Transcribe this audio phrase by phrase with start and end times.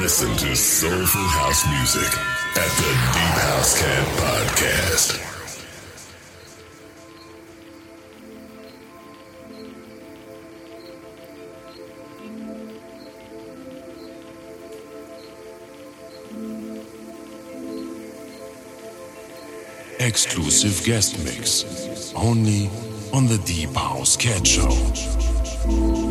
[0.00, 2.18] Listen to soulful house music
[2.56, 5.22] at the Deep House Cat Podcast.
[19.98, 22.12] Exclusive guest mix.
[22.14, 22.68] Only
[23.12, 26.05] on the Deep House Cat Show.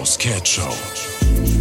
[0.00, 1.59] House Cat Show.